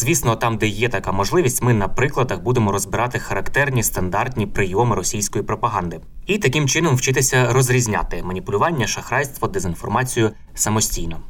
[0.00, 5.44] Звісно, там, де є така можливість, ми на прикладах будемо розбирати характерні стандартні прийоми російської
[5.44, 11.20] пропаганди і таким чином вчитися розрізняти маніпулювання, шахрайство, дезінформацію самостійно.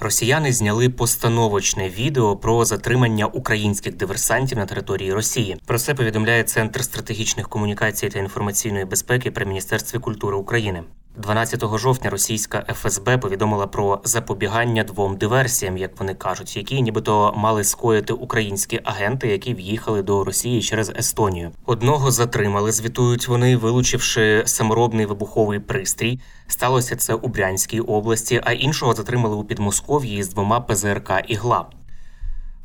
[0.00, 5.56] Росіяни зняли постановочне відео про затримання українських диверсантів на території Росії.
[5.66, 10.82] Про це повідомляє Центр стратегічних комунікацій та інформаційної безпеки при міністерстві культури України.
[11.16, 17.64] 12 жовтня російська ФСБ повідомила про запобігання двом диверсіям, як вони кажуть, які нібито мали
[17.64, 21.50] скоїти українські агенти, які в'їхали до Росії через Естонію.
[21.66, 26.20] Одного затримали, звітують вони, вилучивши саморобний вибуховий пристрій.
[26.46, 31.66] Сталося це у Брянській області, а іншого затримали у Підмосков'ї з двома ПЗРК ігла.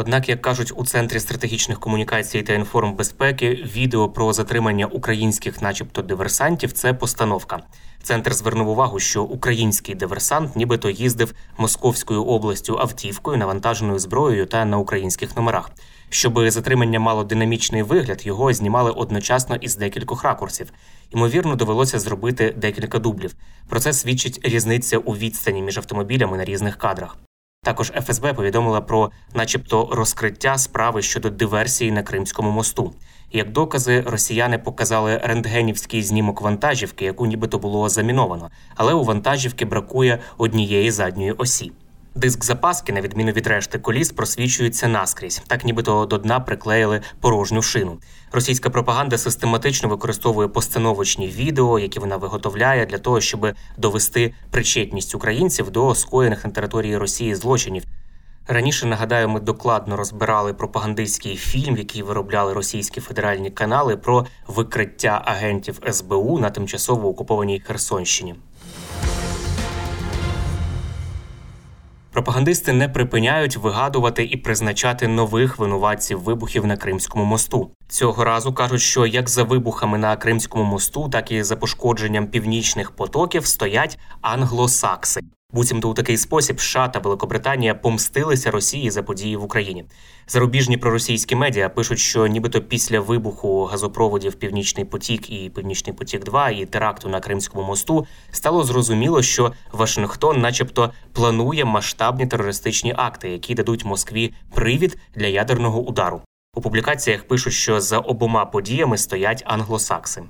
[0.00, 6.72] Однак, як кажуть у центрі стратегічних комунікацій та інформбезпеки, відео про затримання українських, начебто, диверсантів
[6.72, 7.60] це постановка.
[8.02, 14.78] Центр звернув увагу, що український диверсант, нібито їздив Московською областю автівкою, навантаженою зброєю та на
[14.78, 15.70] українських номерах.
[16.10, 20.72] Щоб затримання мало динамічний вигляд, його знімали одночасно із декількох ракурсів.
[21.10, 23.34] Ймовірно, довелося зробити декілька дублів.
[23.68, 27.16] Про це свідчить різниця у відстані між автомобілями на різних кадрах.
[27.62, 32.92] Також ФСБ повідомила про, начебто, розкриття справи щодо диверсії на Кримському мосту.
[33.32, 40.18] Як докази, росіяни показали рентгенівський знімок вантажівки, яку нібито було заміновано, але у вантажівки бракує
[40.38, 41.72] однієї задньої осі.
[42.18, 47.62] Диск запаски, на відміну від решти коліс, просвічується наскрізь, так нібито до дна приклеїли порожню
[47.62, 47.98] шину.
[48.32, 53.46] Російська пропаганда систематично використовує постановочні відео, які вона виготовляє для того, щоб
[53.76, 57.82] довести причетність українців до скоєних на території Росії злочинів.
[58.46, 65.80] Раніше нагадаю, ми докладно розбирали пропагандистський фільм, який виробляли російські федеральні канали про викриття агентів
[65.90, 68.34] СБУ на тимчасово окупованій Херсонщині.
[72.18, 77.70] Пропагандисти не припиняють вигадувати і призначати нових винуватців вибухів на Кримському мосту.
[77.88, 82.90] Цього разу кажуть, що як за вибухами на Кримському мосту, так і за пошкодженням північних
[82.90, 85.20] потоків стоять англосакси.
[85.52, 89.84] Буцімто у такий спосіб США та Великобританія помстилися Росії за події в Україні.
[90.26, 96.50] Зарубіжні проросійські медіа пишуть, що нібито після вибуху газопроводів Північний потік і Північний потік 2
[96.50, 103.54] і теракту на Кримському мосту стало зрозуміло, що Вашингтон, начебто, планує масштабні терористичні акти, які
[103.54, 106.22] дадуть Москві привід для ядерного удару.
[106.54, 110.22] У публікаціях пишуть, що за обома подіями стоять англосакси.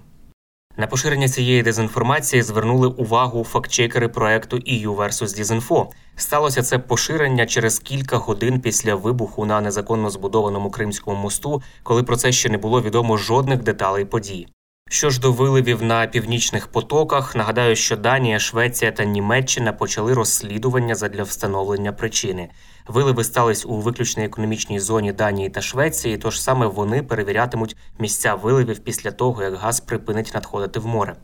[0.80, 5.40] На поширення цієї дезінформації звернули увагу фактчекери проекту EU vs.
[5.40, 5.86] Disinfo.
[6.16, 12.16] Сталося це поширення через кілька годин після вибуху на незаконно збудованому Кримському мосту, коли про
[12.16, 14.48] це ще не було відомо жодних деталей події.
[14.90, 20.94] Що ж до виливів на північних потоках, нагадаю, що Данія, Швеція та Німеччина почали розслідування
[20.94, 22.50] задля встановлення причини.
[22.86, 28.78] Виливи стались у виключній економічній зоні Данії та Швеції, тож саме вони перевірятимуть місця виливів
[28.78, 31.16] після того, як газ припинить надходити в море.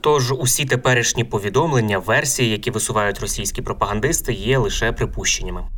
[0.00, 5.68] Тож усі теперішні повідомлення, версії, які висувають російські пропагандисти, є лише припущеннями.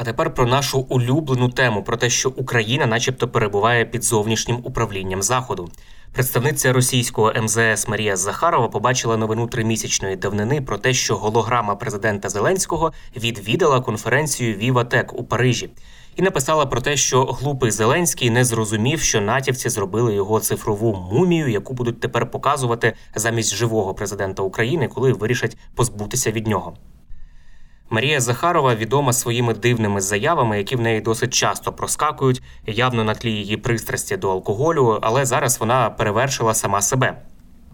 [0.00, 5.22] А тепер про нашу улюблену тему про те, що Україна, начебто, перебуває під зовнішнім управлінням
[5.22, 5.68] заходу.
[6.12, 12.92] Представниця російського МЗС Марія Захарова побачила новину тримісячної давнини про те, що голограма президента Зеленського
[13.16, 15.70] відвідала конференцію Віватек у Парижі.
[16.16, 21.48] І написала про те, що глупий Зеленський не зрозумів, що натівці зробили його цифрову мумію,
[21.48, 26.76] яку будуть тепер показувати замість живого президента України, коли вирішать позбутися від нього.
[27.92, 33.32] Марія Захарова відома своїми дивними заявами, які в неї досить часто проскакують, явно на тлі
[33.32, 37.22] її пристрасті до алкоголю, але зараз вона перевершила сама себе.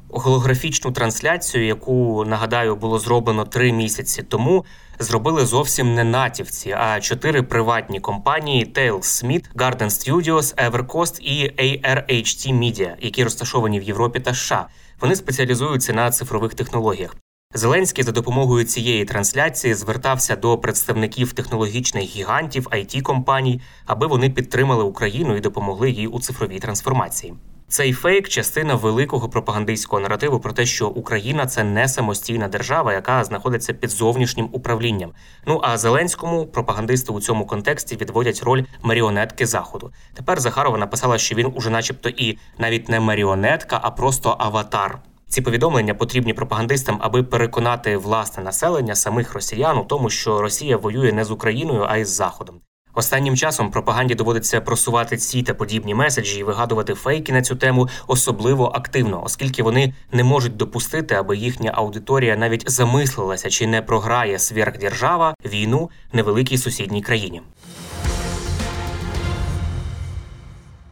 [0.09, 4.65] Голографічну трансляцію, яку нагадаю було зроблено три місяці тому,
[4.99, 12.59] зробили зовсім не натівці, а чотири приватні компанії Tails Smith, Garden Studios, Evercost і ARHT
[12.59, 14.67] Media, які розташовані в Європі та США.
[15.01, 17.17] Вони спеціалізуються на цифрових технологіях.
[17.57, 24.85] Зеленський за допомогою цієї трансляції звертався до представників технологічних гігантів it компаній, аби вони підтримали
[24.85, 27.35] Україну і допомогли їй у цифровій трансформації.
[27.69, 33.25] Цей фейк частина великого пропагандистського наративу про те, що Україна це не самостійна держава, яка
[33.25, 35.13] знаходиться під зовнішнім управлінням.
[35.47, 39.93] Ну а Зеленському пропагандисти у цьому контексті відводять роль маріонетки заходу.
[40.15, 44.99] Тепер Захарова написала, що він уже, начебто, і навіть не маріонетка, а просто аватар.
[45.29, 51.13] Ці повідомлення потрібні пропагандистам, аби переконати власне населення самих росіян у тому, що Росія воює
[51.13, 52.61] не з Україною, а й з Заходом.
[52.95, 57.89] Останнім часом пропаганді доводиться просувати ці та подібні меседжі і вигадувати фейки на цю тему
[58.07, 64.39] особливо активно, оскільки вони не можуть допустити, аби їхня аудиторія навіть замислилася, чи не програє
[64.39, 67.43] сверхдержава війну невеликій сусідній країні.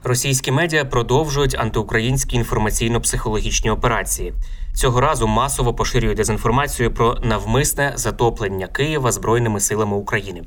[0.07, 4.35] Російські медіа продовжують антиукраїнські інформаційно-психологічні операції.
[4.75, 10.43] Цього разу масово поширюють дезінформацію про навмисне затоплення Києва збройними силами України.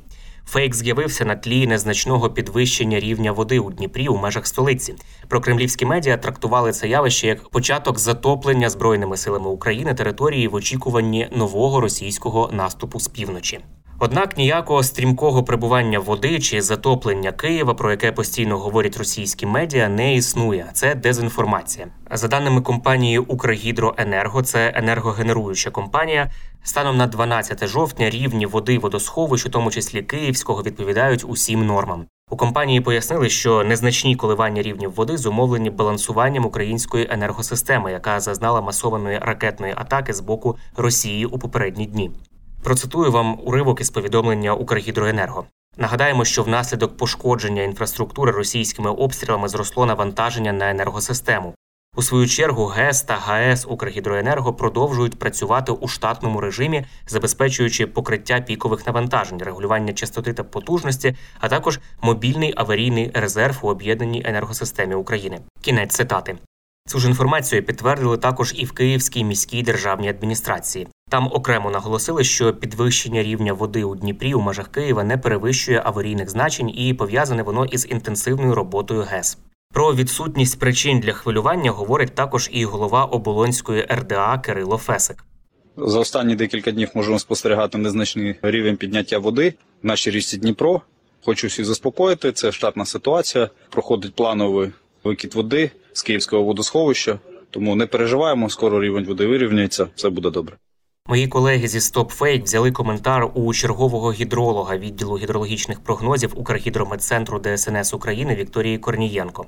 [0.46, 4.94] Фейк з'явився на тлі незначного підвищення рівня води у Дніпрі у межах столиці.
[5.28, 11.28] Про кремлівські медіа трактували це явище як початок затоплення збройними силами України території в очікуванні
[11.32, 13.60] нового російського наступу з півночі.
[14.00, 20.14] Однак ніякого стрімкого прибування води чи затоплення Києва, про яке постійно говорять російські медіа, не
[20.14, 20.70] існує.
[20.72, 21.86] Це дезінформація.
[22.10, 26.30] За даними компанії Укргідроенерго, це енергогенеруюча компанія.
[26.62, 32.06] Станом на 12 жовтня рівні води водосховищ, у тому числі Київського, відповідають усім нормам.
[32.30, 39.18] У компанії пояснили, що незначні коливання рівнів води зумовлені балансуванням української енергосистеми, яка зазнала масованої
[39.18, 42.10] ракетної атаки з боку Росії у попередні дні.
[42.68, 45.44] Процитую вам уривок із повідомлення Укргідроенерго.
[45.76, 51.54] Нагадаємо, що внаслідок пошкодження інфраструктури російськими обстрілами зросло навантаження на енергосистему.
[51.96, 58.86] У свою чергу ГЕС та ГАЕС Укргідроенерго продовжують працювати у штатному режимі, забезпечуючи покриття пікових
[58.86, 65.40] навантажень, регулювання частоти та потужності, а також мобільний аварійний резерв у об'єднаній енергосистемі України.
[65.60, 66.36] Кінець цитати.
[66.88, 70.88] Цю ж інформацію підтвердили також і в Київській міській державній адміністрації.
[71.08, 76.30] Там окремо наголосили, що підвищення рівня води у Дніпрі у межах Києва не перевищує аварійних
[76.30, 79.38] значень і пов'язане воно із інтенсивною роботою ГЕС.
[79.72, 85.24] Про відсутність причин для хвилювання говорить також і голова оболонської РДА Кирило Фесик.
[85.76, 90.80] За останні декілька днів можемо спостерігати незначний рівень підняття води в нашій річці Дніпро.
[91.24, 92.32] Хочу всіх заспокоїти.
[92.32, 93.50] Це штатна ситуація.
[93.70, 94.70] Проходить плановий
[95.04, 97.18] викид води з Київського водосховища.
[97.50, 100.56] Тому не переживаємо, скоро рівень води вирівняється, все буде добре.
[101.10, 108.34] Мої колеги зі StopFake взяли коментар у чергового гідролога відділу гідрологічних прогнозів Укргідрометцентру ДСНС України
[108.34, 109.46] Вікторії Корнієнко.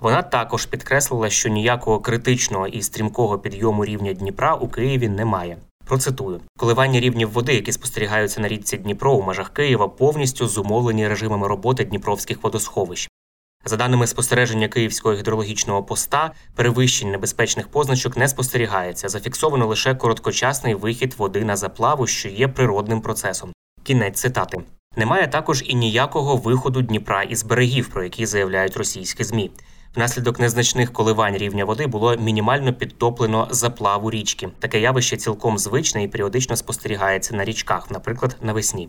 [0.00, 5.56] Вона також підкреслила, що ніякого критичного і стрімкого підйому рівня Дніпра у Києві немає.
[5.84, 11.48] Процитую коливання рівнів води, які спостерігаються на річці Дніпро у межах Києва, повністю зумовлені режимами
[11.48, 13.11] роботи дніпровських водосховищ.
[13.64, 19.08] За даними спостереження Київського гідрологічного поста, перевищень небезпечних позначок не спостерігається.
[19.08, 23.52] Зафіксовано лише короткочасний вихід води на заплаву, що є природним процесом.
[23.82, 24.58] Кінець цитати.
[24.96, 29.50] Немає також і ніякого виходу Дніпра із берегів, про які заявляють російські змі.
[29.96, 34.48] Внаслідок незначних коливань рівня води було мінімально підтоплено заплаву річки.
[34.58, 38.88] Таке явище цілком звичне і періодично спостерігається на річках, наприклад, навесні.